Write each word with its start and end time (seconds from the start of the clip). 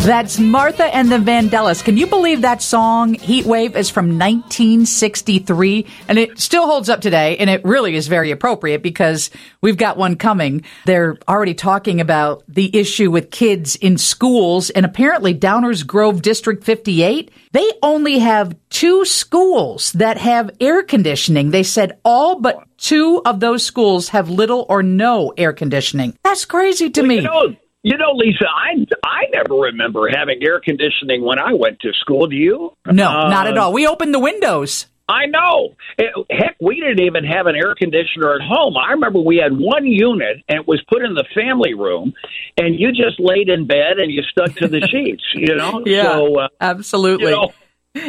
That's 0.00 0.38
Martha 0.38 0.84
and 0.84 1.12
the 1.12 1.18
Vandellas. 1.18 1.84
Can 1.84 1.98
you 1.98 2.06
believe 2.06 2.40
that 2.40 2.62
song, 2.62 3.12
Heat 3.14 3.44
Wave, 3.44 3.76
is 3.76 3.90
from 3.90 4.18
1963? 4.18 5.86
And 6.08 6.18
it 6.18 6.38
still 6.38 6.66
holds 6.66 6.88
up 6.88 7.02
today, 7.02 7.36
and 7.36 7.50
it 7.50 7.62
really 7.66 7.94
is 7.94 8.08
very 8.08 8.30
appropriate 8.30 8.82
because 8.82 9.30
we've 9.60 9.76
got 9.76 9.98
one 9.98 10.16
coming. 10.16 10.64
They're 10.86 11.18
already 11.28 11.52
talking 11.52 12.00
about 12.00 12.42
the 12.48 12.74
issue 12.76 13.10
with 13.10 13.30
kids 13.30 13.76
in 13.76 13.98
schools, 13.98 14.70
and 14.70 14.86
apparently 14.86 15.34
Downers 15.34 15.86
Grove 15.86 16.22
District 16.22 16.64
58, 16.64 17.30
they 17.52 17.70
only 17.82 18.20
have 18.20 18.56
two 18.70 19.04
schools 19.04 19.92
that 19.92 20.16
have 20.16 20.50
air 20.60 20.82
conditioning. 20.82 21.50
They 21.50 21.62
said 21.62 21.98
all 22.06 22.40
but 22.40 22.64
two 22.78 23.20
of 23.26 23.40
those 23.40 23.62
schools 23.64 24.08
have 24.08 24.30
little 24.30 24.64
or 24.70 24.82
no 24.82 25.34
air 25.36 25.52
conditioning. 25.52 26.16
That's 26.24 26.46
crazy 26.46 26.88
to 26.88 27.02
me. 27.02 27.28
You 27.82 27.96
know, 27.96 28.12
Lisa, 28.14 28.44
I 28.46 28.84
I 29.04 29.24
never 29.32 29.54
remember 29.54 30.08
having 30.14 30.42
air 30.42 30.60
conditioning 30.60 31.22
when 31.24 31.38
I 31.38 31.52
went 31.54 31.80
to 31.80 31.92
school. 32.00 32.26
Do 32.26 32.36
you? 32.36 32.72
No, 32.86 33.08
Uh, 33.08 33.28
not 33.28 33.46
at 33.46 33.56
all. 33.58 33.72
We 33.72 33.86
opened 33.86 34.12
the 34.14 34.18
windows. 34.18 34.86
I 35.08 35.26
know. 35.26 35.74
Eh, 35.98 36.04
Heck, 36.30 36.54
we 36.60 36.76
didn't 36.76 37.00
even 37.04 37.24
have 37.24 37.46
an 37.46 37.56
air 37.56 37.74
conditioner 37.74 38.32
at 38.34 38.42
home. 38.42 38.76
I 38.76 38.92
remember 38.92 39.18
we 39.18 39.38
had 39.38 39.50
one 39.58 39.84
unit, 39.84 40.36
and 40.48 40.60
it 40.60 40.68
was 40.68 40.80
put 40.88 41.02
in 41.04 41.14
the 41.14 41.24
family 41.34 41.74
room, 41.74 42.12
and 42.56 42.78
you 42.78 42.92
just 42.92 43.18
laid 43.18 43.48
in 43.48 43.66
bed 43.66 43.98
and 43.98 44.12
you 44.12 44.22
stuck 44.22 44.54
to 44.56 44.68
the 44.68 44.80
sheets. 44.92 45.24
You 45.34 45.56
know. 45.56 45.82
Yeah, 45.84 46.04
So, 46.12 46.38
uh, 46.38 46.48
absolutely. 46.60 47.24
you 47.26 47.30
know, 47.32 47.52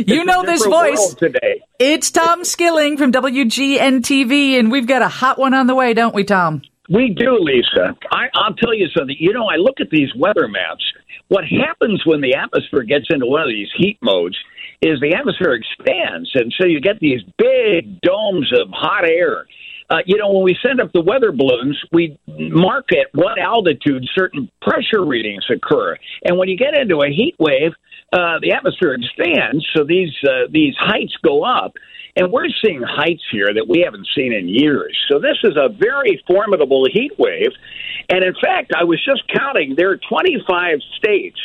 You 0.05 0.25
know 0.25 0.43
this 0.43 0.63
voice. 0.63 1.15
today. 1.15 1.61
It's 1.79 2.11
Tom 2.11 2.43
Skilling 2.45 2.97
from 2.97 3.11
WGN 3.11 4.01
TV, 4.01 4.59
and 4.59 4.71
we've 4.71 4.85
got 4.85 5.01
a 5.01 5.07
hot 5.07 5.39
one 5.39 5.55
on 5.55 5.65
the 5.65 5.73
way, 5.73 5.95
don't 5.95 6.13
we, 6.13 6.23
Tom? 6.23 6.61
We 6.91 7.13
do, 7.13 7.37
Lisa. 7.39 7.95
I, 8.11 8.27
I'll 8.35 8.53
tell 8.53 8.73
you 8.73 8.87
something. 8.95 9.15
You 9.17 9.31
know, 9.31 9.47
I 9.47 9.55
look 9.55 9.79
at 9.79 9.89
these 9.89 10.13
weather 10.15 10.47
maps. 10.47 10.83
What 11.29 11.45
happens 11.45 12.01
when 12.05 12.19
the 12.19 12.35
atmosphere 12.35 12.83
gets 12.83 13.05
into 13.09 13.25
one 13.25 13.41
of 13.41 13.47
these 13.47 13.69
heat 13.77 13.97
modes 14.01 14.37
is 14.81 14.99
the 14.99 15.15
atmosphere 15.15 15.53
expands, 15.53 16.29
and 16.35 16.53
so 16.59 16.67
you 16.67 16.81
get 16.81 16.99
these 16.99 17.21
big 17.37 18.01
domes 18.01 18.51
of 18.59 18.67
hot 18.71 19.05
air. 19.05 19.45
Uh, 19.89 19.97
you 20.05 20.17
know, 20.17 20.31
when 20.31 20.43
we 20.43 20.57
send 20.65 20.81
up 20.81 20.91
the 20.93 21.01
weather 21.01 21.31
balloons, 21.31 21.79
we 21.93 22.17
mark 22.27 22.87
at 22.91 23.07
what 23.13 23.39
altitude 23.39 24.03
certain 24.13 24.49
pressure 24.61 25.05
readings 25.05 25.45
occur. 25.49 25.95
And 26.25 26.37
when 26.37 26.49
you 26.49 26.57
get 26.57 26.73
into 26.73 27.01
a 27.01 27.07
heat 27.07 27.35
wave, 27.39 27.71
uh, 28.11 28.39
the 28.41 28.51
atmosphere 28.51 28.93
expands, 28.93 29.65
so 29.73 29.85
these 29.85 30.11
uh, 30.27 30.47
these 30.49 30.73
heights 30.77 31.15
go 31.23 31.43
up. 31.43 31.73
And 32.15 32.31
we're 32.31 32.49
seeing 32.63 32.81
heights 32.81 33.23
here 33.31 33.53
that 33.53 33.67
we 33.67 33.81
haven't 33.81 34.07
seen 34.15 34.33
in 34.33 34.47
years. 34.47 34.97
So 35.09 35.19
this 35.19 35.37
is 35.43 35.55
a 35.55 35.69
very 35.69 36.21
formidable 36.27 36.85
heat 36.91 37.13
wave. 37.17 37.51
And 38.09 38.23
in 38.23 38.33
fact, 38.41 38.73
I 38.77 38.83
was 38.83 39.03
just 39.03 39.23
counting, 39.29 39.75
there 39.75 39.91
are 39.91 39.97
25 39.97 40.79
states, 40.97 41.39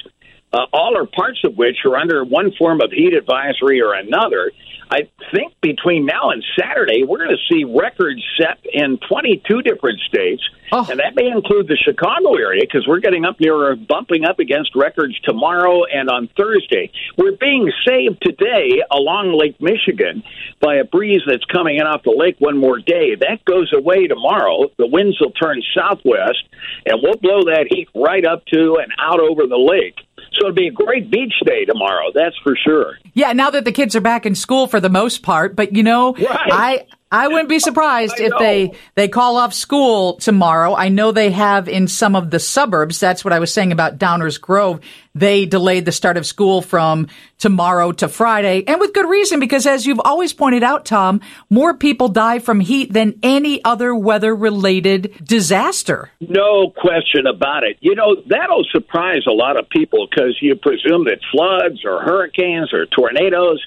uh, 0.56 0.66
all 0.72 0.96
or 0.96 1.06
parts 1.06 1.40
of 1.44 1.56
which 1.56 1.76
are 1.84 1.96
under 1.96 2.24
one 2.24 2.52
form 2.58 2.80
of 2.80 2.90
heat 2.90 3.14
advisory 3.14 3.80
or 3.82 3.92
another. 3.92 4.52
I 4.88 5.08
think 5.34 5.52
between 5.60 6.06
now 6.06 6.30
and 6.30 6.44
Saturday, 6.58 7.02
we're 7.02 7.18
going 7.18 7.36
to 7.36 7.54
see 7.54 7.64
records 7.64 8.22
set 8.38 8.58
in 8.72 8.98
22 9.08 9.62
different 9.62 9.98
states. 10.08 10.42
Oh. 10.70 10.86
And 10.88 11.00
that 11.00 11.14
may 11.14 11.26
include 11.28 11.66
the 11.66 11.76
Chicago 11.76 12.34
area 12.34 12.62
because 12.62 12.86
we're 12.86 13.00
getting 13.00 13.24
up 13.24 13.40
near, 13.40 13.74
bumping 13.74 14.24
up 14.24 14.38
against 14.38 14.76
records 14.76 15.18
tomorrow 15.24 15.84
and 15.84 16.08
on 16.08 16.28
Thursday. 16.36 16.92
We're 17.18 17.36
being 17.36 17.70
saved 17.86 18.22
today 18.22 18.82
along 18.90 19.36
Lake 19.36 19.60
Michigan 19.60 20.22
by 20.60 20.76
a 20.76 20.84
breeze 20.84 21.22
that's 21.26 21.44
coming 21.46 21.76
in 21.76 21.82
off 21.82 22.02
the 22.04 22.14
lake 22.16 22.36
one 22.38 22.58
more 22.58 22.78
day. 22.78 23.16
That 23.16 23.44
goes 23.44 23.72
away 23.74 24.06
tomorrow. 24.06 24.70
The 24.78 24.86
winds 24.86 25.20
will 25.20 25.32
turn 25.32 25.62
southwest, 25.74 26.44
and 26.84 27.00
we'll 27.02 27.18
blow 27.18 27.42
that 27.44 27.66
heat 27.70 27.88
right 27.94 28.24
up 28.24 28.44
to 28.52 28.78
and 28.80 28.92
out 29.00 29.20
over 29.20 29.46
the 29.46 29.58
lake. 29.58 30.05
So 30.32 30.46
it'll 30.46 30.52
be 30.52 30.68
a 30.68 30.72
great 30.72 31.10
beach 31.10 31.34
day 31.44 31.64
tomorrow, 31.64 32.10
that's 32.14 32.36
for 32.42 32.56
sure. 32.56 32.98
Yeah, 33.14 33.32
now 33.32 33.50
that 33.50 33.64
the 33.64 33.72
kids 33.72 33.96
are 33.96 34.00
back 34.00 34.26
in 34.26 34.34
school 34.34 34.66
for 34.66 34.80
the 34.80 34.90
most 34.90 35.22
part, 35.22 35.56
but 35.56 35.74
you 35.74 35.82
know, 35.82 36.14
Right. 36.14 36.26
I 36.52 36.86
I 37.10 37.28
wouldn't 37.28 37.48
be 37.48 37.60
surprised 37.60 38.14
I 38.18 38.24
if 38.24 38.30
know. 38.30 38.38
they 38.38 38.72
they 38.96 39.08
call 39.08 39.36
off 39.36 39.54
school 39.54 40.14
tomorrow. 40.14 40.74
I 40.74 40.88
know 40.88 41.12
they 41.12 41.30
have 41.30 41.68
in 41.68 41.86
some 41.86 42.16
of 42.16 42.30
the 42.30 42.40
suburbs. 42.40 42.98
That's 42.98 43.24
what 43.24 43.32
I 43.32 43.38
was 43.38 43.52
saying 43.52 43.70
about 43.70 43.98
Downers 43.98 44.40
Grove. 44.40 44.80
They 45.14 45.46
delayed 45.46 45.84
the 45.84 45.92
start 45.92 46.16
of 46.16 46.26
school 46.26 46.62
from 46.62 47.06
tomorrow 47.38 47.92
to 47.92 48.08
Friday, 48.08 48.64
and 48.66 48.80
with 48.80 48.92
good 48.92 49.08
reason 49.08 49.38
because 49.38 49.66
as 49.66 49.86
you've 49.86 50.00
always 50.04 50.32
pointed 50.32 50.64
out, 50.64 50.84
Tom, 50.84 51.20
more 51.48 51.74
people 51.74 52.08
die 52.08 52.40
from 52.40 52.58
heat 52.58 52.92
than 52.92 53.18
any 53.22 53.64
other 53.64 53.94
weather 53.94 54.34
related 54.34 55.14
disaster. 55.24 56.10
No 56.20 56.70
question 56.70 57.26
about 57.26 57.62
it. 57.62 57.76
You 57.80 57.94
know, 57.94 58.16
that'll 58.26 58.64
surprise 58.64 59.22
a 59.28 59.32
lot 59.32 59.56
of 59.56 59.68
people 59.68 60.08
because 60.10 60.36
you 60.40 60.56
presume 60.56 61.04
that 61.04 61.20
floods 61.30 61.84
or 61.84 62.02
hurricanes 62.02 62.72
or 62.72 62.86
tornadoes 62.86 63.64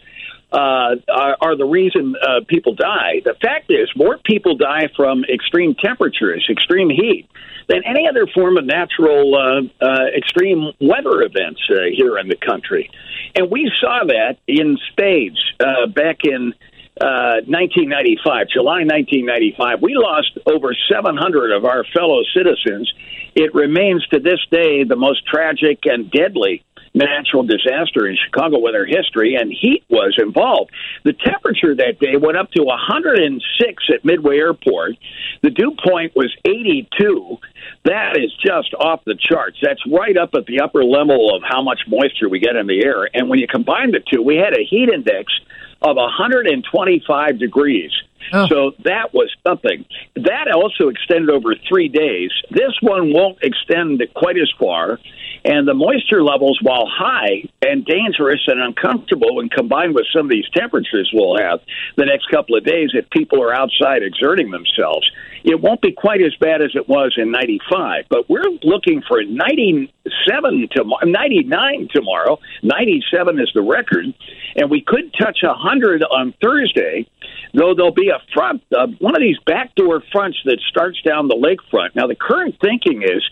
uh, 0.51 0.95
are, 1.07 1.37
are 1.41 1.55
the 1.55 1.65
reason 1.65 2.15
uh, 2.21 2.41
people 2.47 2.73
die. 2.73 3.21
The 3.23 3.35
fact 3.41 3.69
is, 3.69 3.89
more 3.95 4.17
people 4.17 4.55
die 4.55 4.89
from 4.95 5.23
extreme 5.25 5.75
temperatures, 5.75 6.47
extreme 6.49 6.89
heat, 6.89 7.27
than 7.67 7.83
any 7.85 8.07
other 8.07 8.25
form 8.27 8.57
of 8.57 8.65
natural 8.65 9.35
uh, 9.35 9.85
uh, 9.85 10.05
extreme 10.17 10.71
weather 10.81 11.21
events 11.21 11.61
uh, 11.69 11.83
here 11.95 12.17
in 12.17 12.27
the 12.27 12.35
country. 12.35 12.89
And 13.35 13.51
we 13.51 13.71
saw 13.79 14.05
that 14.05 14.37
in 14.47 14.77
spades 14.91 15.39
uh, 15.59 15.85
back 15.85 16.21
in 16.23 16.53
uh, 16.99 17.45
1995, 17.45 18.49
July 18.49 18.83
1995. 18.83 19.81
We 19.81 19.95
lost 19.95 20.37
over 20.45 20.75
700 20.91 21.51
of 21.51 21.63
our 21.63 21.85
fellow 21.93 22.23
citizens. 22.35 22.91
It 23.35 23.53
remains 23.53 24.05
to 24.07 24.19
this 24.19 24.39
day 24.51 24.83
the 24.83 24.95
most 24.95 25.25
tragic 25.25 25.85
and 25.85 26.11
deadly 26.11 26.63
natural 26.93 27.43
disaster 27.43 28.07
in 28.07 28.17
Chicago 28.25 28.59
weather 28.59 28.85
history, 28.85 29.35
and 29.35 29.51
heat 29.51 29.83
was 29.89 30.17
involved. 30.17 30.71
The 31.03 31.13
temperature 31.13 31.75
that 31.75 31.99
day 31.99 32.17
went 32.17 32.37
up 32.37 32.51
to 32.51 32.63
106 32.63 33.83
at 33.93 34.05
Midway 34.05 34.37
Airport. 34.37 34.95
The 35.41 35.49
dew 35.49 35.75
point 35.83 36.15
was 36.15 36.35
82. 36.45 37.37
That 37.85 38.17
is 38.17 38.31
just 38.43 38.73
off 38.73 39.03
the 39.05 39.15
charts. 39.15 39.57
That's 39.61 39.81
right 39.91 40.17
up 40.17 40.31
at 40.33 40.45
the 40.45 40.61
upper 40.61 40.83
level 40.83 41.35
of 41.35 41.43
how 41.47 41.61
much 41.61 41.79
moisture 41.87 42.29
we 42.29 42.39
get 42.39 42.55
in 42.55 42.67
the 42.67 42.83
air. 42.83 43.09
And 43.13 43.29
when 43.29 43.39
you 43.39 43.47
combine 43.47 43.91
the 43.91 43.99
two, 43.99 44.21
we 44.21 44.35
had 44.35 44.57
a 44.57 44.63
heat 44.63 44.89
index 44.89 45.31
of 45.81 45.95
125 45.95 47.39
degrees. 47.39 47.91
Oh. 48.33 48.47
So 48.47 48.71
that 48.83 49.13
was 49.13 49.33
something. 49.45 49.85
That 50.15 50.51
also 50.53 50.89
extended 50.89 51.29
over 51.29 51.55
three 51.67 51.89
days. 51.89 52.31
This 52.51 52.73
one 52.81 53.13
won't 53.13 53.39
extend 53.41 54.01
quite 54.15 54.37
as 54.37 54.51
far. 54.59 54.99
And 55.45 55.67
the 55.67 55.73
moisture 55.73 56.21
levels, 56.21 56.59
while 56.61 56.85
high 56.85 57.47
and 57.61 57.85
dangerous 57.85 58.41
and 58.47 58.61
uncomfortable, 58.61 59.37
when 59.37 59.47
combined 59.49 59.95
with 59.95 60.05
some 60.13 60.25
of 60.25 60.29
these 60.29 60.49
temperatures 60.53 61.09
we'll 61.13 61.37
have 61.37 61.61
the 61.95 62.05
next 62.05 62.29
couple 62.29 62.57
of 62.57 62.65
days, 62.65 62.89
if 62.93 63.09
people 63.09 63.41
are 63.41 63.53
outside 63.53 64.03
exerting 64.03 64.51
themselves, 64.51 65.09
it 65.43 65.61
won't 65.61 65.81
be 65.81 65.91
quite 65.91 66.21
as 66.21 66.35
bad 66.39 66.61
as 66.61 66.71
it 66.75 66.87
was 66.87 67.13
in 67.17 67.31
95. 67.31 68.05
But 68.09 68.29
we're 68.29 68.49
looking 68.63 69.01
for 69.07 69.23
97 69.23 70.69
tomorrow, 70.71 71.05
99 71.05 71.87
tomorrow. 71.93 72.39
97 72.63 73.39
is 73.39 73.51
the 73.53 73.61
record. 73.61 74.05
And 74.55 74.69
we 74.69 74.81
could 74.81 75.13
touch 75.19 75.39
100 75.41 76.03
on 76.03 76.33
Thursday, 76.41 77.07
though 77.53 77.73
there'll 77.75 77.93
be 77.93 78.09
a 78.09 78.21
front, 78.33 78.63
uh, 78.75 78.87
one 78.99 79.15
of 79.15 79.21
these 79.21 79.37
backdoor 79.45 80.03
fronts 80.11 80.37
that 80.45 80.59
starts 80.69 81.01
down 81.01 81.27
the 81.27 81.35
lakefront. 81.35 81.95
Now, 81.95 82.07
the 82.07 82.15
current 82.15 82.55
thinking 82.61 83.03
is 83.03 83.23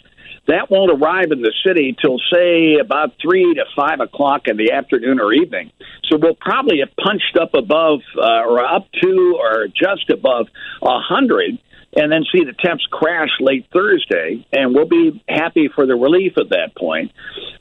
that 0.47 0.71
won't 0.71 0.91
arrive 0.91 1.31
in 1.31 1.41
the 1.41 1.53
city 1.65 1.95
till 2.01 2.19
say 2.31 2.75
about 2.79 3.13
three 3.21 3.53
to 3.55 3.65
five 3.75 3.99
o'clock 3.99 4.47
in 4.47 4.55
the 4.55 4.71
afternoon 4.71 5.19
or 5.19 5.33
evening. 5.33 5.71
So 6.09 6.17
we'll 6.17 6.39
probably 6.39 6.79
have 6.79 6.95
punched 6.95 7.37
up 7.39 7.53
above 7.53 7.99
uh, 8.17 8.47
or 8.47 8.63
up 8.63 8.87
to 9.03 9.39
or 9.41 9.67
just 9.67 10.09
above 10.09 10.47
a 10.81 10.99
hundred, 10.99 11.59
and 11.97 12.11
then 12.11 12.23
see 12.31 12.45
the 12.45 12.53
temps 12.53 12.85
crash 12.91 13.29
late 13.39 13.65
Thursday, 13.73 14.45
and 14.53 14.73
we'll 14.73 14.87
be 14.87 15.21
happy 15.27 15.67
for 15.73 15.85
the 15.85 15.95
relief 15.95 16.33
at 16.37 16.49
that 16.49 16.75
point. 16.77 17.11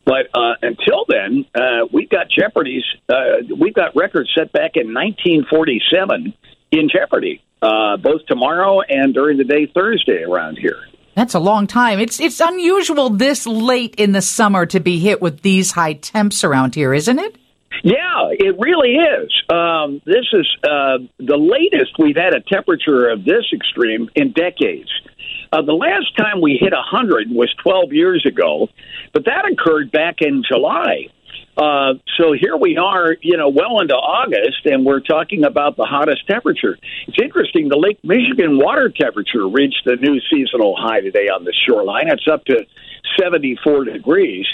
But 0.04 0.26
uh, 0.34 0.54
until 0.62 1.04
then, 1.08 1.46
uh, 1.54 1.86
we've 1.92 2.10
got 2.10 2.26
jeopardies. 2.30 2.84
Uh, 3.08 3.42
we've 3.58 3.74
got 3.74 3.96
records 3.96 4.30
set 4.36 4.52
back 4.52 4.72
in 4.76 4.94
1947 4.94 6.34
in 6.70 6.88
jeopardy, 6.88 7.42
uh, 7.62 7.96
both 7.96 8.26
tomorrow 8.26 8.82
and 8.82 9.14
during 9.14 9.38
the 9.38 9.44
day 9.44 9.66
Thursday 9.66 10.22
around 10.22 10.58
here. 10.58 10.78
That's 11.14 11.34
a 11.34 11.40
long 11.40 11.66
time. 11.66 11.98
It's 11.98 12.20
it's 12.20 12.40
unusual 12.40 13.08
this 13.08 13.46
late 13.46 13.94
in 13.94 14.12
the 14.12 14.20
summer 14.20 14.66
to 14.66 14.80
be 14.80 14.98
hit 14.98 15.22
with 15.22 15.40
these 15.40 15.72
high 15.72 15.94
temps 15.94 16.44
around 16.44 16.74
here, 16.74 16.92
isn't 16.92 17.18
it? 17.18 17.38
Yeah, 17.82 18.30
it 18.30 18.56
really 18.58 18.94
is. 18.96 19.30
Um, 19.48 20.00
this 20.04 20.26
is 20.32 20.46
uh, 20.64 20.98
the 21.18 21.36
latest 21.36 21.92
we've 21.98 22.16
had 22.16 22.34
a 22.34 22.40
temperature 22.40 23.08
of 23.08 23.24
this 23.24 23.44
extreme 23.52 24.08
in 24.14 24.32
decades. 24.32 24.90
Uh, 25.52 25.62
the 25.62 25.72
last 25.72 26.16
time 26.16 26.40
we 26.40 26.58
hit 26.60 26.72
100 26.72 27.30
was 27.30 27.52
12 27.62 27.92
years 27.92 28.24
ago, 28.26 28.68
but 29.12 29.24
that 29.26 29.44
occurred 29.50 29.90
back 29.90 30.16
in 30.20 30.42
July. 30.46 31.08
Uh, 31.56 31.94
so 32.18 32.32
here 32.38 32.56
we 32.56 32.76
are, 32.76 33.16
you 33.22 33.36
know, 33.36 33.48
well 33.48 33.80
into 33.80 33.94
August, 33.94 34.66
and 34.66 34.84
we're 34.84 35.00
talking 35.00 35.44
about 35.44 35.76
the 35.76 35.84
hottest 35.84 36.26
temperature. 36.26 36.76
It's 37.08 37.16
interesting. 37.22 37.68
The 37.68 37.78
Lake 37.78 37.98
Michigan 38.04 38.58
water 38.58 38.90
temperature 38.90 39.48
reached 39.48 39.86
a 39.86 39.96
new 39.96 40.20
seasonal 40.30 40.76
high 40.76 41.00
today 41.00 41.28
on 41.28 41.44
the 41.44 41.54
shoreline. 41.66 42.08
It's 42.08 42.28
up 42.30 42.44
to 42.46 42.66
74 43.18 43.84
degrees. 43.84 44.46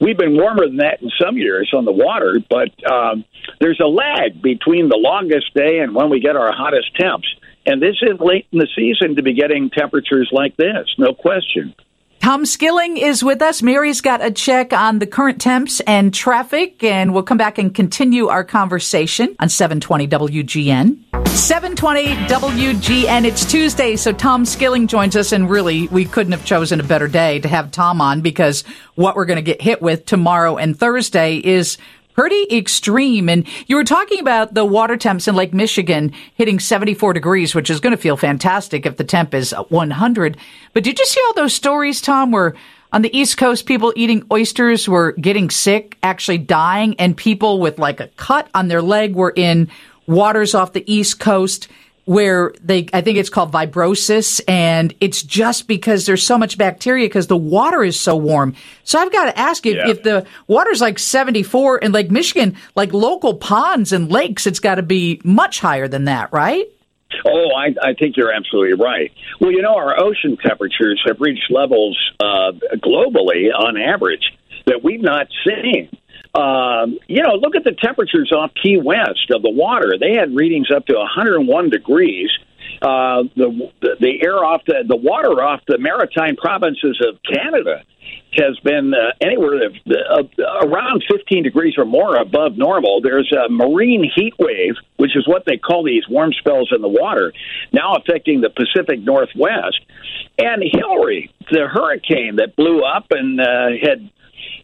We've 0.00 0.16
been 0.16 0.34
warmer 0.34 0.66
than 0.66 0.78
that 0.78 1.02
in 1.02 1.10
some 1.20 1.36
years 1.36 1.72
on 1.76 1.84
the 1.84 1.92
water, 1.92 2.40
but 2.48 2.70
um, 2.90 3.24
there's 3.60 3.80
a 3.80 3.86
lag 3.86 4.40
between 4.40 4.88
the 4.88 4.96
longest 4.96 5.52
day 5.54 5.80
and 5.80 5.94
when 5.94 6.08
we 6.08 6.20
get 6.20 6.36
our 6.36 6.52
hottest 6.52 6.96
temps. 6.98 7.28
And 7.66 7.82
this 7.82 7.96
is 8.00 8.18
late 8.18 8.46
in 8.50 8.58
the 8.58 8.68
season 8.74 9.16
to 9.16 9.22
be 9.22 9.34
getting 9.34 9.68
temperatures 9.68 10.30
like 10.32 10.56
this, 10.56 10.88
no 10.96 11.12
question. 11.12 11.74
Tom 12.20 12.44
Skilling 12.44 12.98
is 12.98 13.24
with 13.24 13.40
us. 13.40 13.62
Mary's 13.62 14.00
got 14.00 14.24
a 14.24 14.30
check 14.30 14.72
on 14.72 14.98
the 14.98 15.06
current 15.06 15.40
temps 15.40 15.80
and 15.80 16.12
traffic, 16.12 16.82
and 16.84 17.14
we'll 17.14 17.22
come 17.22 17.38
back 17.38 17.58
and 17.58 17.74
continue 17.74 18.28
our 18.28 18.44
conversation 18.44 19.34
on 19.38 19.48
720 19.48 20.06
WGN. 20.06 21.19
720 21.36 22.06
WGN. 22.26 23.24
It's 23.24 23.44
Tuesday, 23.44 23.96
so 23.96 24.12
Tom 24.12 24.44
Skilling 24.44 24.88
joins 24.88 25.14
us, 25.16 25.32
and 25.32 25.48
really, 25.48 25.86
we 25.88 26.04
couldn't 26.04 26.32
have 26.32 26.44
chosen 26.44 26.80
a 26.80 26.84
better 26.84 27.06
day 27.06 27.38
to 27.38 27.48
have 27.48 27.70
Tom 27.70 28.00
on 28.00 28.20
because 28.20 28.62
what 28.96 29.14
we're 29.14 29.24
going 29.24 29.36
to 29.36 29.42
get 29.42 29.62
hit 29.62 29.80
with 29.80 30.06
tomorrow 30.06 30.56
and 30.56 30.78
Thursday 30.78 31.36
is 31.36 31.78
pretty 32.14 32.46
extreme. 32.50 33.28
And 33.28 33.46
you 33.68 33.76
were 33.76 33.84
talking 33.84 34.20
about 34.20 34.54
the 34.54 34.64
water 34.64 34.96
temps 34.96 35.28
in 35.28 35.36
Lake 35.36 35.54
Michigan 35.54 36.12
hitting 36.34 36.58
74 36.58 37.12
degrees, 37.12 37.54
which 37.54 37.70
is 37.70 37.80
going 37.80 37.96
to 37.96 38.02
feel 38.02 38.16
fantastic 38.16 38.84
if 38.84 38.96
the 38.96 39.04
temp 39.04 39.32
is 39.32 39.54
100. 39.68 40.36
But 40.72 40.84
did 40.84 40.98
you 40.98 41.06
see 41.06 41.20
all 41.26 41.34
those 41.34 41.54
stories, 41.54 42.00
Tom, 42.00 42.32
where 42.32 42.54
on 42.92 43.02
the 43.02 43.16
East 43.16 43.36
Coast, 43.38 43.66
people 43.66 43.92
eating 43.94 44.26
oysters 44.32 44.88
were 44.88 45.12
getting 45.12 45.48
sick, 45.48 45.96
actually 46.02 46.38
dying, 46.38 46.96
and 46.98 47.16
people 47.16 47.60
with 47.60 47.78
like 47.78 48.00
a 48.00 48.08
cut 48.16 48.48
on 48.52 48.66
their 48.66 48.82
leg 48.82 49.14
were 49.14 49.32
in 49.34 49.68
waters 50.10 50.54
off 50.54 50.72
the 50.72 50.84
East 50.92 51.20
Coast 51.20 51.68
where 52.10 52.52
they, 52.60 52.88
I 52.92 53.02
think 53.02 53.18
it's 53.18 53.30
called 53.30 53.52
vibrosis, 53.52 54.40
and 54.48 54.92
it's 55.00 55.22
just 55.22 55.68
because 55.68 56.06
there's 56.06 56.26
so 56.26 56.36
much 56.36 56.58
bacteria 56.58 57.06
because 57.06 57.28
the 57.28 57.36
water 57.36 57.84
is 57.84 58.00
so 58.00 58.16
warm. 58.16 58.54
So 58.82 58.98
I've 58.98 59.12
got 59.12 59.26
to 59.26 59.38
ask 59.38 59.64
you, 59.64 59.76
yeah. 59.76 59.90
if 59.90 60.02
the 60.02 60.26
water's 60.48 60.80
like 60.80 60.98
74 60.98 61.78
in 61.78 61.92
Lake 61.92 62.10
Michigan, 62.10 62.56
like 62.74 62.92
local 62.92 63.34
ponds 63.34 63.92
and 63.92 64.10
lakes, 64.10 64.46
it's 64.46 64.58
got 64.58 64.76
to 64.76 64.82
be 64.82 65.20
much 65.22 65.60
higher 65.60 65.86
than 65.86 66.06
that, 66.06 66.32
right? 66.32 66.66
Oh, 67.24 67.50
I, 67.56 67.74
I 67.82 67.94
think 67.94 68.16
you're 68.16 68.32
absolutely 68.32 68.82
right. 68.82 69.12
Well, 69.40 69.52
you 69.52 69.62
know, 69.62 69.76
our 69.76 70.00
ocean 70.00 70.36
temperatures 70.36 71.00
have 71.06 71.20
reached 71.20 71.50
levels 71.50 71.96
uh, 72.18 72.52
globally 72.76 73.54
on 73.56 73.76
average 73.76 74.32
that 74.66 74.82
we've 74.82 75.02
not 75.02 75.28
seen 75.44 75.88
um, 76.34 76.98
you 77.08 77.22
know, 77.22 77.34
look 77.34 77.56
at 77.56 77.64
the 77.64 77.72
temperatures 77.72 78.32
off 78.32 78.52
Key 78.62 78.78
West 78.78 79.30
of 79.30 79.42
the 79.42 79.50
water. 79.50 79.94
They 79.98 80.14
had 80.14 80.34
readings 80.34 80.70
up 80.74 80.86
to 80.86 80.94
101 80.94 81.70
degrees. 81.70 82.30
Uh, 82.82 83.24
the 83.36 83.70
the 84.00 84.22
air 84.24 84.42
off 84.44 84.62
the 84.66 84.84
the 84.86 84.96
water 84.96 85.42
off 85.42 85.60
the 85.66 85.76
maritime 85.76 86.36
provinces 86.36 87.02
of 87.06 87.18
Canada 87.22 87.82
has 88.32 88.58
been 88.60 88.94
uh, 88.94 89.12
anywhere 89.20 89.70
uh, 89.88 90.22
around 90.62 91.04
15 91.10 91.42
degrees 91.42 91.74
or 91.76 91.84
more 91.84 92.16
above 92.16 92.56
normal. 92.56 93.00
There's 93.02 93.32
a 93.32 93.48
marine 93.50 94.08
heat 94.14 94.34
wave, 94.38 94.74
which 94.96 95.16
is 95.16 95.26
what 95.26 95.44
they 95.46 95.56
call 95.56 95.84
these 95.84 96.08
warm 96.08 96.32
spells 96.32 96.72
in 96.74 96.80
the 96.80 96.88
water, 96.88 97.32
now 97.72 97.94
affecting 97.94 98.40
the 98.40 98.50
Pacific 98.50 99.00
Northwest. 99.00 99.80
And 100.38 100.62
Hilary, 100.62 101.32
the 101.50 101.66
hurricane 101.66 102.36
that 102.36 102.56
blew 102.56 102.82
up 102.82 103.06
and 103.10 103.40
uh, 103.40 103.70
had 103.82 104.08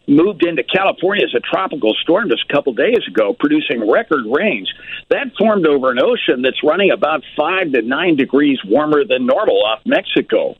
moved 0.07 0.45
into 0.45 0.63
California 0.63 1.25
as 1.25 1.35
a 1.35 1.41
tropical 1.41 1.95
storm 2.03 2.29
just 2.29 2.45
a 2.49 2.53
couple 2.53 2.73
days 2.73 3.01
ago, 3.09 3.35
producing 3.39 3.89
record 3.91 4.25
rains. 4.27 4.73
That 5.11 5.33
formed 5.39 5.67
over 5.67 5.91
an 5.91 5.99
ocean 5.99 6.43
that's 6.43 6.63
running 6.63 6.91
about 6.91 7.23
five 7.37 7.73
to 7.73 7.83
nine 7.83 8.17
degrees 8.17 8.59
warmer 8.65 9.05
than 9.05 9.27
normal 9.27 9.65
off 9.65 9.81
Mexico. 9.85 10.57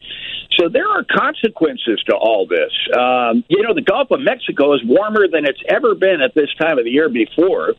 So 0.59 0.69
there 0.69 0.89
are 0.89 1.05
consequences 1.05 2.03
to 2.09 2.17
all 2.17 2.47
this. 2.47 2.73
Um, 2.97 3.45
you 3.49 3.63
know, 3.63 3.75
the 3.75 3.83
Gulf 3.83 4.11
of 4.11 4.21
Mexico 4.21 4.75
is 4.75 4.81
warmer 4.85 5.29
than 5.29 5.45
it's 5.45 5.63
ever 5.69 5.95
been 5.95 6.21
at 6.23 6.35
this 6.35 6.49
time 6.59 6.79
of 6.79 6.85
the 6.85 6.91
year 6.91 7.09
before. 7.09 7.75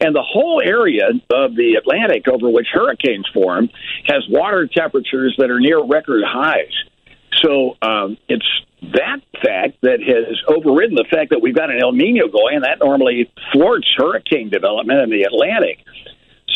And 0.00 0.14
the 0.14 0.24
whole 0.26 0.60
area 0.60 1.08
of 1.30 1.54
the 1.54 1.76
Atlantic 1.78 2.26
over 2.28 2.50
which 2.50 2.66
hurricanes 2.72 3.28
form 3.32 3.68
has 4.06 4.26
water 4.28 4.66
temperatures 4.66 5.36
that 5.38 5.50
are 5.50 5.60
near 5.60 5.82
record 5.82 6.24
highs. 6.26 6.74
So 7.42 7.76
um, 7.82 8.16
it's 8.28 8.46
that 8.82 9.20
fact 9.42 9.80
that 9.82 10.00
has 10.00 10.36
overridden 10.48 10.94
the 10.94 11.06
fact 11.10 11.30
that 11.30 11.40
we've 11.40 11.54
got 11.54 11.70
an 11.70 11.80
El 11.80 11.92
Nino 11.92 12.28
going, 12.28 12.56
and 12.56 12.64
that 12.64 12.78
normally 12.80 13.30
thwarts 13.52 13.88
hurricane 13.96 14.50
development 14.50 15.00
in 15.00 15.10
the 15.10 15.22
Atlantic. 15.22 15.78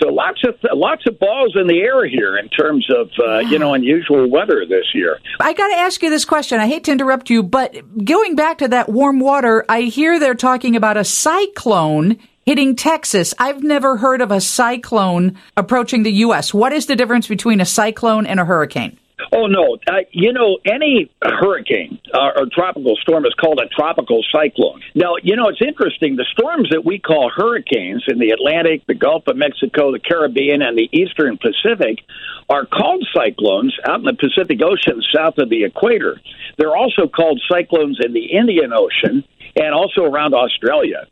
So 0.01 0.09
lots 0.09 0.43
of 0.45 0.55
lots 0.73 1.07
of 1.07 1.19
balls 1.19 1.57
in 1.57 1.67
the 1.67 1.81
air 1.81 2.07
here 2.07 2.39
in 2.39 2.49
terms 2.49 2.89
of 2.91 3.11
uh, 3.23 3.39
you 3.41 3.59
know 3.59 3.75
unusual 3.75 4.31
weather 4.31 4.65
this 4.67 4.87
year. 4.95 5.19
I 5.39 5.53
got 5.53 5.69
to 5.69 5.75
ask 5.75 6.03
you 6.03 6.09
this 6.09 6.25
question. 6.25 6.59
I 6.59 6.69
hate 6.69 6.85
to 6.85 6.93
interrupt 6.93 7.29
you, 7.29 7.43
but 7.43 7.77
going 8.05 8.35
back 8.35 8.59
to 8.59 8.69
that 8.69 8.89
warm 8.89 9.21
water, 9.21 9.65
I 9.69 9.83
hear 9.83 10.19
they're 10.19 10.35
talking 10.35 10.75
about 10.75 10.97
a 10.97 11.05
cyclone 11.05 12.19
hitting 12.47 12.77
Texas. 12.77 13.35
I've 13.39 13.63
never 13.63 13.99
heard 13.99 14.23
of 14.23 14.31
a 14.31 14.41
cyclone 14.41 15.39
approaching 15.57 16.03
the 16.03 16.13
U.S. 16.13 16.55
What 16.55 16.73
is 16.73 16.87
the 16.87 16.97
difference 16.97 17.27
between 17.27 17.61
a 17.61 17.67
cyclone 17.67 18.27
and 18.27 18.41
a 18.41 18.45
hurricane? 18.45 18.99
Oh 19.33 19.47
no! 19.47 19.79
Uh, 19.87 20.03
you 20.11 20.33
know, 20.33 20.59
any 20.65 21.11
hurricane 21.23 22.01
uh, 22.13 22.33
or 22.37 22.47
tropical 22.53 22.97
storm 22.97 23.25
is 23.27 23.35
called 23.35 23.61
a 23.61 23.69
tropical 23.69 24.25
cyclone. 24.33 24.83
Now, 24.95 25.15
you 25.23 25.37
know, 25.37 25.49
it's 25.49 25.63
interesting. 25.63 26.17
The 26.17 26.27
storms 26.33 26.71
that 26.71 26.85
we 26.85 26.99
call 26.99 27.31
hurricanes 27.31 28.05
in 28.09 28.19
the 28.19 28.31
Atlantic, 28.31 28.87
the 28.87 28.95
Gulf 28.95 29.29
of 29.29 29.37
Mexico, 29.37 29.93
the 29.93 30.01
Caribbean, 30.01 30.63
and 30.63 30.77
the 30.77 30.89
Eastern 30.93 31.39
Pacific 31.39 32.01
are 32.49 32.67
called 32.67 33.07
cyclones 33.15 33.77
out 33.89 34.01
in 34.01 34.05
the 34.05 34.15
Pacific 34.15 34.61
Ocean 34.63 35.01
south 35.15 35.39
of 35.39 35.49
the 35.49 35.63
equator. 35.63 36.21
They're 36.59 36.77
also 36.77 37.07
called 37.07 37.41
cyclones 37.49 37.99
in 38.05 38.13
the 38.13 38.27
Indian 38.37 38.73
Ocean 38.73 39.23
and 39.55 39.75
also 39.75 40.03
around 40.03 40.35
Australia 40.35 41.07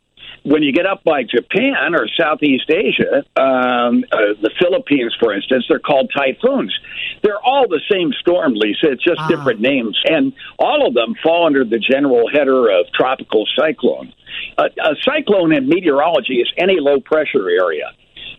when 0.49 0.63
you 0.63 0.73
get 0.73 0.87
up 0.87 1.03
by 1.03 1.21
Japan 1.21 1.93
or 1.93 2.07
Southeast 2.19 2.69
Asia, 2.71 3.23
um, 3.37 4.03
uh, 4.11 4.33
the 4.41 4.49
Philippines, 4.59 5.15
for 5.19 5.31
instance, 5.31 5.65
they're 5.69 5.77
called 5.77 6.11
typhoons. 6.15 6.75
They're 7.21 7.39
all 7.39 7.67
the 7.67 7.81
same 7.91 8.11
storm, 8.19 8.53
Lisa. 8.55 8.91
It's 8.91 9.03
just 9.03 9.19
ah. 9.19 9.27
different 9.27 9.61
names. 9.61 9.99
And 10.05 10.33
all 10.57 10.87
of 10.87 10.95
them 10.95 11.13
fall 11.21 11.45
under 11.45 11.63
the 11.63 11.77
general 11.77 12.27
header 12.33 12.67
of 12.71 12.87
tropical 12.95 13.45
cyclone. 13.55 14.11
Uh, 14.57 14.69
a 14.83 14.95
cyclone 15.03 15.53
in 15.53 15.69
meteorology 15.69 16.41
is 16.41 16.51
any 16.57 16.79
low 16.79 16.99
pressure 16.99 17.47
area. 17.47 17.91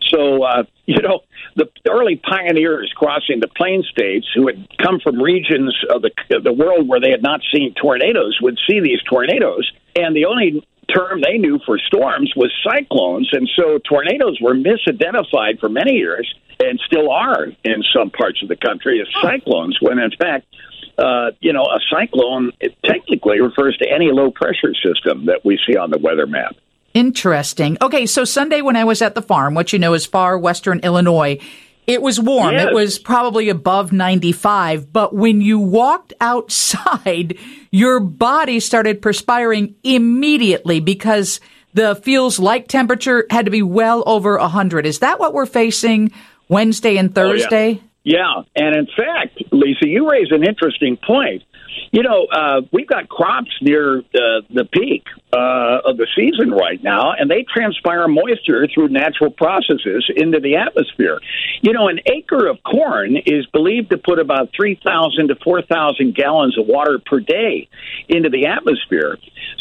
So, 0.09 0.43
uh, 0.43 0.63
you 0.85 1.01
know, 1.01 1.21
the 1.55 1.69
early 1.89 2.17
pioneers 2.17 2.91
crossing 2.93 3.39
the 3.39 3.47
plain 3.47 3.83
states 3.89 4.27
who 4.35 4.47
had 4.47 4.67
come 4.77 4.99
from 5.01 5.21
regions 5.21 5.73
of 5.89 6.01
the, 6.01 6.11
of 6.35 6.43
the 6.43 6.51
world 6.51 6.89
where 6.89 6.99
they 6.99 7.11
had 7.11 7.23
not 7.23 7.39
seen 7.53 7.73
tornadoes 7.81 8.37
would 8.41 8.59
see 8.69 8.81
these 8.81 9.01
tornadoes. 9.09 9.71
And 9.95 10.13
the 10.13 10.25
only 10.25 10.65
term 10.93 11.21
they 11.21 11.37
knew 11.37 11.59
for 11.65 11.77
storms 11.79 12.33
was 12.35 12.51
cyclones. 12.63 13.29
And 13.31 13.49
so 13.55 13.79
tornadoes 13.79 14.39
were 14.41 14.53
misidentified 14.53 15.59
for 15.59 15.69
many 15.69 15.93
years 15.93 16.33
and 16.59 16.79
still 16.85 17.11
are 17.11 17.45
in 17.63 17.83
some 17.95 18.09
parts 18.11 18.41
of 18.43 18.49
the 18.49 18.55
country 18.55 19.01
as 19.01 19.07
cyclones, 19.21 19.77
when 19.81 19.99
in 19.99 20.11
fact, 20.11 20.45
uh, 20.97 21.31
you 21.39 21.53
know, 21.53 21.63
a 21.63 21.79
cyclone 21.89 22.51
technically 22.85 23.41
refers 23.41 23.77
to 23.77 23.89
any 23.89 24.11
low 24.11 24.31
pressure 24.31 24.73
system 24.83 25.25
that 25.25 25.43
we 25.43 25.59
see 25.67 25.75
on 25.75 25.89
the 25.89 25.97
weather 25.97 26.27
map. 26.27 26.55
Interesting. 26.93 27.77
Okay, 27.81 28.05
so 28.05 28.25
Sunday 28.25 28.61
when 28.61 28.75
I 28.75 28.83
was 28.83 29.01
at 29.01 29.15
the 29.15 29.21
farm, 29.21 29.53
what 29.53 29.71
you 29.71 29.79
know 29.79 29.93
is 29.93 30.05
far 30.05 30.37
western 30.37 30.79
Illinois, 30.79 31.39
it 31.87 32.01
was 32.01 32.19
warm. 32.19 32.53
Yes. 32.53 32.67
It 32.67 32.73
was 32.73 32.99
probably 32.99 33.49
above 33.49 33.91
95. 33.91 34.91
But 34.91 35.13
when 35.13 35.41
you 35.41 35.59
walked 35.59 36.13
outside, 36.21 37.37
your 37.71 37.99
body 37.99 38.59
started 38.59 39.01
perspiring 39.01 39.75
immediately 39.83 40.79
because 40.79 41.39
the 41.73 41.95
feels 41.95 42.39
like 42.39 42.67
temperature 42.67 43.25
had 43.29 43.45
to 43.45 43.51
be 43.51 43.61
well 43.61 44.03
over 44.05 44.37
100. 44.37 44.85
Is 44.85 44.99
that 44.99 45.19
what 45.19 45.33
we're 45.33 45.45
facing 45.45 46.11
Wednesday 46.49 46.97
and 46.97 47.13
Thursday? 47.13 47.81
Oh, 47.81 47.83
yeah. 48.03 48.43
yeah. 48.55 48.63
And 48.67 48.75
in 48.75 48.87
fact, 48.87 49.41
Lisa, 49.51 49.87
you 49.87 50.09
raise 50.09 50.31
an 50.31 50.43
interesting 50.43 50.97
point. 50.97 51.43
You 51.91 52.03
know, 52.03 52.25
uh, 52.25 52.61
we've 52.71 52.87
got 52.87 53.09
crops 53.09 53.51
near 53.61 53.99
uh, 53.99 54.41
the 54.49 54.67
peak 54.71 55.03
uh, 55.33 55.81
of 55.85 55.97
the 55.97 56.07
season 56.15 56.51
right 56.51 56.81
now, 56.83 57.13
and 57.13 57.29
they 57.29 57.43
transpire 57.43 58.07
moisture 58.07 58.67
through 58.73 58.89
natural 58.89 59.31
processes 59.31 60.09
into 60.15 60.39
the 60.39 60.55
atmosphere. 60.55 61.19
You 61.61 61.73
know, 61.73 61.87
an 61.87 61.99
acre 62.05 62.47
of 62.47 62.57
corn 62.63 63.17
is 63.17 63.45
believed 63.47 63.91
to 63.91 63.97
put 63.97 64.19
about 64.19 64.49
3,000 64.55 65.29
to 65.29 65.35
4,000 65.35 66.15
gallons 66.15 66.57
of 66.57 66.67
water 66.67 66.99
per 66.99 67.19
day 67.19 67.69
into 68.09 68.29
the 68.29 68.47
atmosphere. 68.47 69.17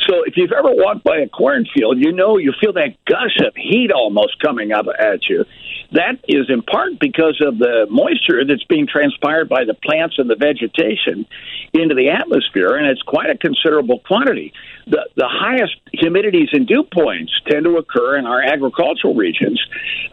So 0.09 0.25
if 0.25 0.37
you've 0.37 0.53
ever 0.53 0.71
walked 0.73 1.05
by 1.05 1.19
a 1.19 1.29
cornfield, 1.29 1.99
you 1.99 2.13
know 2.13 2.39
you 2.39 2.53
feel 2.61 2.73
that 2.75 2.97
gush 3.05 3.39
of 3.47 3.55
heat 3.55 3.93
almost 3.93 4.41
coming 4.41 4.73
up 4.73 4.87
at 4.99 5.29
you. 5.29 5.45
That 5.93 6.19
is 6.29 6.49
in 6.49 6.63
part 6.63 6.99
because 7.01 7.41
of 7.45 7.59
the 7.59 7.87
moisture 7.91 8.45
that's 8.45 8.65
being 8.65 8.87
transpired 8.87 9.49
by 9.49 9.65
the 9.65 9.75
plants 9.75 10.17
and 10.19 10.31
the 10.31 10.37
vegetation 10.37 11.27
into 11.73 11.95
the 11.95 12.11
atmosphere, 12.11 12.77
and 12.77 12.87
it's 12.87 13.03
quite 13.03 13.31
a 13.31 13.37
considerable 13.37 14.01
quantity. 14.01 14.53
The, 14.91 15.09
the 15.15 15.29
highest 15.29 15.77
humidities 15.95 16.49
and 16.53 16.67
dew 16.67 16.83
points 16.83 17.33
tend 17.49 17.65
to 17.65 17.77
occur 17.77 18.19
in 18.19 18.27
our 18.27 18.43
agricultural 18.43 19.15
regions 19.15 19.63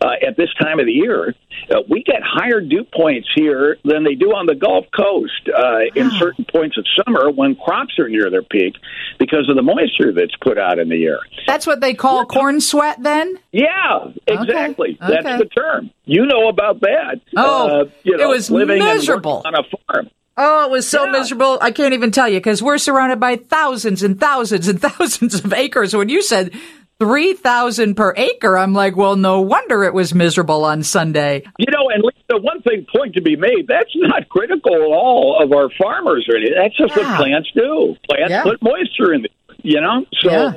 uh, 0.02 0.12
at 0.26 0.38
this 0.38 0.50
time 0.62 0.80
of 0.80 0.86
the 0.86 0.92
year. 0.92 1.34
Uh, 1.70 1.82
we 1.90 2.04
get 2.04 2.22
higher 2.24 2.62
dew 2.62 2.84
points 2.84 3.28
here 3.36 3.78
than 3.84 4.04
they 4.04 4.14
do 4.14 4.28
on 4.28 4.46
the 4.46 4.54
Gulf 4.54 4.86
Coast 4.96 5.50
uh, 5.50 5.80
in 5.96 6.12
certain 6.12 6.46
points 6.46 6.78
of 6.78 6.86
summer 7.04 7.32
when 7.32 7.56
crops 7.56 7.98
are 7.98 8.08
near 8.08 8.30
their 8.30 8.44
peak 8.44 8.76
because 9.18 9.50
of 9.50 9.56
the 9.56 9.64
moisture 9.64 10.14
that's 10.14 10.36
put 10.42 10.60
out 10.60 10.78
in 10.78 10.90
the 10.90 11.06
air. 11.06 11.20
That's 11.48 11.66
what 11.66 11.82
they 11.82 11.96
call 11.96 12.26
corn 12.26 12.62
sweat, 12.62 13.02
then? 13.02 13.40
Yeah, 13.52 14.12
exactly. 14.28 14.98
Okay. 15.02 15.22
That's 15.24 15.40
the 15.40 15.50
term. 15.50 15.90
You 16.06 16.26
know 16.26 16.50
about 16.50 16.82
that. 16.82 17.20
Oh, 17.36 17.82
uh, 17.82 17.86
you 18.04 18.16
know, 18.16 18.24
it 18.24 18.28
was 18.28 18.52
living 18.52 18.80
miserable. 18.80 19.42
on 19.44 19.56
a 19.56 19.64
farm. 19.64 20.10
Oh, 20.38 20.66
it 20.66 20.72
was 20.72 20.88
so 20.88 21.06
Yeah. 21.06 21.12
miserable. 21.12 21.58
I 21.62 21.72
can't 21.72 21.94
even 21.94 22.12
tell 22.12 22.30
you 22.30 22.38
because 22.40 22.62
we're 22.62 22.78
surrounded 22.78 23.20
by 23.20 23.38
thousands 23.38 24.04
and 24.04 24.20
thousands 24.20 24.68
and 24.68 24.80
thousands 24.90 25.44
of 25.44 25.52
acres. 25.54 25.96
When 25.96 26.10
you 26.10 26.22
said 26.22 26.52
3,000 27.00 27.96
per 27.96 28.14
acre, 28.18 28.58
I'm 28.58 28.74
like, 28.74 28.96
well, 28.96 29.16
no 29.16 29.42
wonder 29.42 29.84
it 29.84 29.94
was 29.94 30.14
miserable 30.14 30.66
on 30.66 30.84
Sunday. 30.84 31.44
You 31.60 31.68
know, 31.72 31.90
and 31.90 32.04
Lisa, 32.04 32.42
one 32.42 32.62
thing 32.62 32.86
point 32.96 33.14
to 33.16 33.22
be 33.22 33.36
made, 33.36 33.66
that's 33.68 33.92
not 33.96 34.28
critical 34.30 34.74
at 34.74 34.82
all 34.82 35.40
of 35.42 35.52
our 35.54 35.70
farmers 35.80 36.28
or 36.30 36.36
anything. 36.38 36.56
That's 36.60 36.76
just 36.76 36.96
Yeah. 36.96 37.10
what 37.12 37.18
plants 37.18 37.50
do. 37.56 37.96
Plants 38.10 38.32
Yeah. 38.32 38.44
put 38.44 38.62
moisture 38.62 39.14
in 39.14 39.26
it, 39.26 39.32
you 39.64 39.80
know? 39.80 40.06
So, 40.22 40.30
Yeah. 40.32 40.54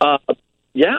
uh, 0.00 0.18
yeah. 0.74 0.98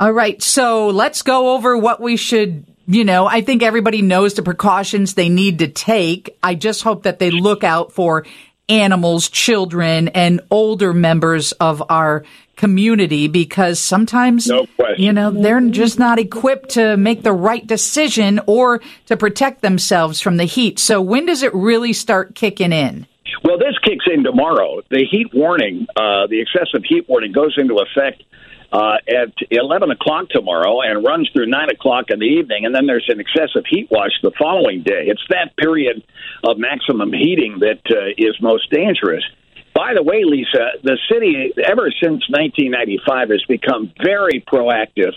All 0.00 0.12
right. 0.12 0.40
So 0.40 0.88
let's 0.88 1.22
go 1.22 1.54
over 1.54 1.76
what 1.76 2.00
we 2.00 2.16
should, 2.16 2.64
you 2.88 3.04
know, 3.04 3.26
I 3.26 3.42
think 3.42 3.62
everybody 3.62 4.00
knows 4.00 4.32
the 4.34 4.42
precautions 4.42 5.12
they 5.12 5.28
need 5.28 5.58
to 5.58 5.68
take. 5.68 6.36
I 6.42 6.54
just 6.54 6.82
hope 6.82 7.02
that 7.02 7.18
they 7.18 7.30
look 7.30 7.62
out 7.62 7.92
for 7.92 8.24
animals, 8.66 9.28
children, 9.28 10.08
and 10.08 10.40
older 10.50 10.94
members 10.94 11.52
of 11.52 11.82
our 11.90 12.24
community 12.56 13.28
because 13.28 13.78
sometimes, 13.78 14.48
No 14.48 14.66
you 14.96 15.12
know, 15.12 15.30
they're 15.30 15.60
just 15.68 15.98
not 15.98 16.18
equipped 16.18 16.70
to 16.70 16.96
make 16.96 17.22
the 17.22 17.32
right 17.32 17.64
decision 17.66 18.40
or 18.46 18.80
to 19.06 19.16
protect 19.18 19.60
themselves 19.60 20.20
from 20.20 20.38
the 20.38 20.44
heat. 20.44 20.78
So 20.78 21.02
when 21.02 21.26
does 21.26 21.42
it 21.42 21.54
really 21.54 21.92
start 21.92 22.34
kicking 22.34 22.72
in? 22.72 23.06
Well, 23.44 23.58
this 23.58 23.78
kicks 23.84 24.06
in 24.12 24.24
tomorrow. 24.24 24.80
The 24.90 25.04
heat 25.08 25.32
warning, 25.34 25.86
uh, 25.94 26.26
the 26.26 26.40
excessive 26.40 26.84
heat 26.88 27.06
warning, 27.06 27.32
goes 27.32 27.54
into 27.58 27.76
effect 27.76 28.22
uh, 28.72 28.96
at 29.08 29.32
11 29.50 29.90
o'clock 29.90 30.28
tomorrow 30.28 30.80
and 30.82 31.04
runs 31.04 31.30
through 31.32 31.46
9 31.46 31.70
o'clock 31.70 32.06
in 32.10 32.18
the 32.18 32.26
evening. 32.26 32.66
And 32.66 32.74
then 32.74 32.86
there's 32.86 33.08
an 33.08 33.20
excessive 33.20 33.64
heat 33.68 33.88
watch 33.90 34.12
the 34.22 34.32
following 34.38 34.82
day. 34.82 35.06
It's 35.06 35.24
that 35.30 35.56
period 35.56 36.02
of 36.44 36.58
maximum 36.58 37.12
heating 37.12 37.60
that 37.60 37.80
uh, 37.90 38.12
is 38.16 38.36
most 38.40 38.70
dangerous. 38.70 39.24
By 39.74 39.94
the 39.94 40.02
way, 40.02 40.24
Lisa, 40.24 40.72
the 40.82 40.98
city, 41.10 41.52
ever 41.64 41.90
since 42.02 42.26
1995, 42.28 43.30
has 43.30 43.44
become 43.48 43.92
very 44.02 44.44
proactive 44.46 45.12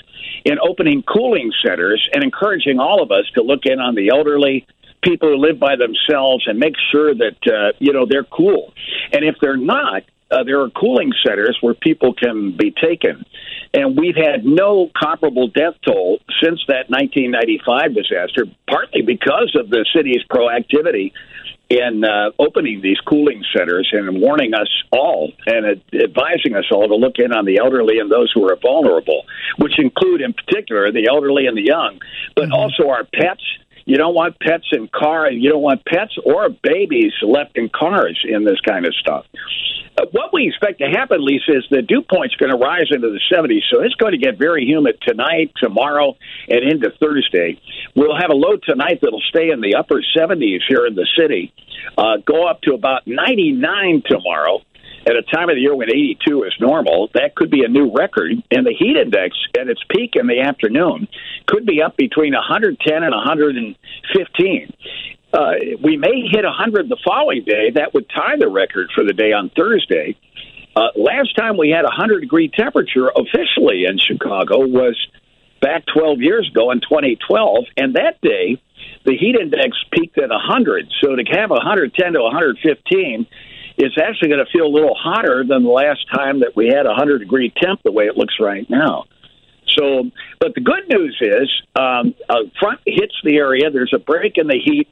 in 0.45 0.59
opening 0.61 1.01
cooling 1.01 1.51
centers 1.65 2.07
and 2.13 2.23
encouraging 2.23 2.79
all 2.79 3.01
of 3.01 3.11
us 3.11 3.25
to 3.33 3.41
look 3.41 3.65
in 3.65 3.79
on 3.79 3.95
the 3.95 4.09
elderly, 4.09 4.67
people 5.03 5.29
who 5.29 5.37
live 5.37 5.59
by 5.59 5.77
themselves, 5.77 6.45
and 6.45 6.59
make 6.59 6.75
sure 6.91 7.13
that 7.15 7.37
uh, 7.47 7.73
you 7.79 7.91
know 7.91 8.05
they're 8.07 8.23
cool. 8.23 8.71
And 9.11 9.25
if 9.25 9.35
they're 9.41 9.57
not, 9.57 10.03
uh, 10.31 10.43
there 10.43 10.61
are 10.61 10.69
cooling 10.69 11.11
centers 11.25 11.57
where 11.61 11.73
people 11.73 12.13
can 12.13 12.55
be 12.57 12.71
taken. 12.71 13.25
And 13.73 13.97
we've 13.97 14.15
had 14.15 14.43
no 14.45 14.89
comparable 14.97 15.47
death 15.47 15.75
toll 15.85 16.19
since 16.43 16.59
that 16.67 16.89
1995 16.89 17.95
disaster, 17.95 18.45
partly 18.69 19.01
because 19.01 19.55
of 19.55 19.69
the 19.69 19.85
city's 19.95 20.23
proactivity 20.29 21.13
in 21.71 22.03
uh, 22.03 22.31
opening 22.37 22.81
these 22.81 22.99
cooling 23.07 23.43
centers 23.55 23.89
and 23.93 24.19
warning 24.19 24.53
us 24.53 24.67
all 24.91 25.31
and 25.45 25.65
ad- 25.65 25.81
advising 25.93 26.53
us 26.53 26.65
all 26.69 26.87
to 26.89 26.95
look 26.95 27.15
in 27.17 27.31
on 27.31 27.45
the 27.45 27.59
elderly 27.59 27.99
and 27.99 28.11
those 28.11 28.29
who 28.33 28.43
are 28.49 28.57
vulnerable, 28.61 29.23
which 29.57 29.79
include, 29.79 30.19
in 30.19 30.33
particular, 30.33 30.91
the 30.91 31.07
elderly 31.07 31.45
and 31.47 31.55
the 31.55 31.63
young, 31.63 31.99
but 32.35 32.51
also 32.51 32.89
our 32.89 33.05
pets. 33.05 33.43
You 33.85 33.97
don't 33.97 34.13
want 34.13 34.39
pets 34.39 34.65
in 34.71 34.87
cars. 34.87 35.33
You 35.33 35.49
don't 35.49 35.61
want 35.61 35.83
pets 35.85 36.15
or 36.23 36.49
babies 36.49 37.13
left 37.21 37.57
in 37.57 37.69
cars 37.69 38.19
in 38.27 38.45
this 38.45 38.59
kind 38.61 38.85
of 38.85 38.93
stuff. 38.95 39.25
Uh, 39.97 40.05
what 40.11 40.31
we 40.33 40.47
expect 40.47 40.79
to 40.79 40.87
happen, 40.87 41.23
Lisa, 41.23 41.57
is 41.57 41.65
the 41.69 41.81
dew 41.81 42.01
point's 42.01 42.35
going 42.35 42.51
to 42.51 42.57
rise 42.57 42.87
into 42.91 43.09
the 43.09 43.19
70s, 43.31 43.63
so 43.69 43.81
it's 43.83 43.95
going 43.95 44.13
to 44.13 44.17
get 44.17 44.37
very 44.37 44.65
humid 44.65 44.97
tonight, 45.05 45.51
tomorrow, 45.57 46.15
and 46.47 46.63
into 46.63 46.91
Thursday. 46.99 47.59
We'll 47.95 48.15
have 48.15 48.29
a 48.29 48.35
low 48.35 48.55
tonight 48.55 48.99
that'll 49.01 49.23
stay 49.29 49.49
in 49.49 49.59
the 49.59 49.75
upper 49.75 50.01
70s 50.17 50.59
here 50.67 50.85
in 50.85 50.95
the 50.95 51.07
city, 51.17 51.53
uh, 51.97 52.17
go 52.25 52.47
up 52.47 52.61
to 52.61 52.73
about 52.73 53.05
99 53.05 54.03
tomorrow. 54.05 54.61
At 55.05 55.15
a 55.15 55.23
time 55.23 55.49
of 55.49 55.55
the 55.55 55.61
year 55.61 55.75
when 55.75 55.89
82 55.89 56.43
is 56.43 56.53
normal, 56.59 57.09
that 57.15 57.35
could 57.35 57.49
be 57.49 57.63
a 57.63 57.67
new 57.67 57.91
record. 57.91 58.33
And 58.51 58.65
the 58.65 58.73
heat 58.73 58.95
index 58.97 59.35
at 59.59 59.67
its 59.67 59.81
peak 59.89 60.15
in 60.15 60.27
the 60.27 60.41
afternoon 60.41 61.07
could 61.47 61.65
be 61.65 61.81
up 61.81 61.97
between 61.97 62.33
110 62.33 63.03
and 63.03 63.11
115 63.11 64.73
uh, 65.33 65.53
we 65.81 65.97
may 65.97 66.27
hit 66.29 66.43
100 66.43 66.89
the 66.89 66.97
following 67.05 67.43
day. 67.43 67.71
That 67.71 67.93
would 67.93 68.09
tie 68.09 68.35
the 68.37 68.49
record 68.49 68.89
for 68.93 69.03
the 69.03 69.13
day 69.13 69.31
on 69.31 69.49
Thursday. 69.49 70.17
Uh, 70.75 70.87
last 70.95 71.35
time 71.35 71.57
we 71.57 71.69
had 71.69 71.85
a 71.85 71.91
100 71.91 72.21
degree 72.21 72.49
temperature 72.49 73.09
officially 73.09 73.85
in 73.85 73.99
Chicago 73.99 74.59
was 74.59 74.95
back 75.61 75.83
12 75.93 76.21
years 76.21 76.49
ago 76.49 76.71
in 76.71 76.81
2012, 76.81 77.65
and 77.77 77.95
that 77.95 78.19
day 78.21 78.61
the 79.05 79.15
heat 79.17 79.35
index 79.35 79.77
peaked 79.91 80.17
at 80.17 80.29
100. 80.29 80.91
So 81.01 81.15
to 81.15 81.23
have 81.31 81.49
110 81.49 82.13
to 82.13 82.21
115 82.21 83.27
is 83.77 83.97
actually 83.97 84.29
going 84.29 84.43
to 84.45 84.51
feel 84.51 84.65
a 84.65 84.73
little 84.73 84.95
hotter 84.95 85.43
than 85.47 85.63
the 85.63 85.69
last 85.69 86.05
time 86.13 86.39
that 86.41 86.55
we 86.55 86.67
had 86.67 86.85
a 86.85 86.89
100 86.89 87.19
degree 87.19 87.51
temp 87.61 87.81
the 87.83 87.91
way 87.91 88.05
it 88.05 88.17
looks 88.17 88.35
right 88.39 88.69
now. 88.69 89.05
So, 89.77 90.09
but 90.39 90.53
the 90.53 90.61
good 90.61 90.89
news 90.89 91.17
is 91.21 91.49
um, 91.75 92.13
a 92.29 92.49
front 92.59 92.81
hits 92.85 93.15
the 93.23 93.37
area. 93.37 93.69
There's 93.71 93.93
a 93.95 93.99
break 93.99 94.37
in 94.37 94.47
the 94.47 94.59
heat 94.63 94.87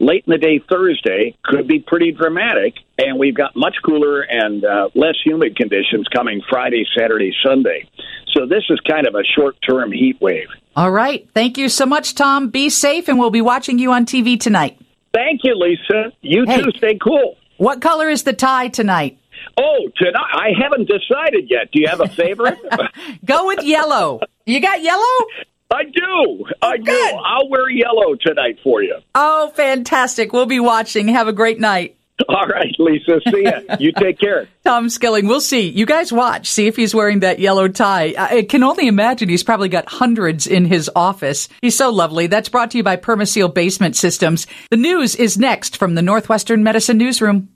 late 0.00 0.24
in 0.26 0.32
the 0.32 0.38
day 0.38 0.58
Thursday 0.68 1.36
could 1.44 1.68
be 1.68 1.78
pretty 1.78 2.10
dramatic, 2.10 2.74
and 2.98 3.16
we've 3.18 3.34
got 3.36 3.54
much 3.54 3.76
cooler 3.84 4.22
and 4.22 4.64
uh, 4.64 4.88
less 4.94 5.14
humid 5.24 5.56
conditions 5.56 6.08
coming 6.08 6.42
Friday, 6.50 6.84
Saturday, 6.98 7.32
Sunday. 7.44 7.88
So 8.34 8.46
this 8.46 8.64
is 8.70 8.80
kind 8.80 9.06
of 9.06 9.14
a 9.14 9.22
short-term 9.22 9.92
heat 9.92 10.20
wave. 10.20 10.48
All 10.74 10.90
right. 10.90 11.28
Thank 11.34 11.56
you 11.56 11.68
so 11.68 11.86
much, 11.86 12.16
Tom. 12.16 12.48
Be 12.48 12.68
safe, 12.70 13.06
and 13.06 13.20
we'll 13.20 13.30
be 13.30 13.40
watching 13.40 13.78
you 13.78 13.92
on 13.92 14.04
TV 14.04 14.38
tonight. 14.40 14.76
Thank 15.12 15.42
you, 15.44 15.54
Lisa. 15.56 16.12
You 16.22 16.44
Hey. 16.44 16.60
too. 16.62 16.70
Stay 16.76 16.98
cool. 17.00 17.36
What 17.56 17.80
color 17.80 18.08
is 18.08 18.24
the 18.24 18.32
tie 18.32 18.68
tonight? 18.68 19.18
Oh, 19.56 19.88
tonight 19.96 20.32
I 20.32 20.48
haven't 20.60 20.88
decided 20.88 21.50
yet. 21.50 21.70
Do 21.72 21.80
you 21.80 21.88
have 21.88 22.00
a 22.00 22.08
favorite? 22.08 22.58
Go 23.24 23.46
with 23.46 23.62
yellow. 23.62 24.20
You 24.46 24.60
got 24.60 24.82
yellow? 24.82 25.26
I 25.70 25.84
do. 25.84 26.46
Oh, 26.62 26.68
I 26.68 26.76
do. 26.78 26.92
I'll 26.92 27.48
wear 27.48 27.68
yellow 27.70 28.14
tonight 28.20 28.58
for 28.62 28.82
you. 28.82 28.96
Oh, 29.14 29.50
fantastic. 29.54 30.32
We'll 30.32 30.46
be 30.46 30.60
watching. 30.60 31.08
Have 31.08 31.28
a 31.28 31.32
great 31.32 31.60
night. 31.60 31.96
All 32.28 32.46
right, 32.46 32.74
Lisa. 32.78 33.20
See 33.30 33.42
ya. 33.42 33.76
You 33.78 33.92
take 33.92 34.18
care. 34.20 34.48
Tom 34.64 34.88
Skilling, 34.88 35.26
we'll 35.26 35.40
see. 35.40 35.68
You 35.68 35.84
guys 35.84 36.12
watch. 36.12 36.48
See 36.48 36.66
if 36.68 36.76
he's 36.76 36.94
wearing 36.94 37.20
that 37.20 37.40
yellow 37.40 37.66
tie. 37.68 38.14
I 38.16 38.34
I 38.34 38.42
can 38.42 38.62
only 38.62 38.86
imagine 38.86 39.28
he's 39.28 39.42
probably 39.42 39.68
got 39.68 39.88
hundreds 39.88 40.46
in 40.46 40.64
his 40.64 40.90
office. 40.94 41.48
He's 41.60 41.76
so 41.76 41.90
lovely. 41.90 42.26
That's 42.26 42.48
brought 42.48 42.70
to 42.72 42.78
you 42.78 42.84
by 42.84 42.96
Permaseal 42.96 43.52
Basement 43.52 43.96
Systems. 43.96 44.46
The 44.70 44.76
news 44.76 45.16
is 45.16 45.38
next 45.38 45.76
from 45.76 45.94
the 45.94 46.02
Northwestern 46.02 46.62
Medicine 46.62 46.98
Newsroom. 46.98 47.48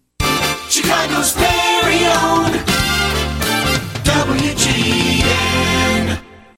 Chicago's 0.68 1.32
very 1.32 2.04
own 2.04 2.52
WGN. 4.04 4.87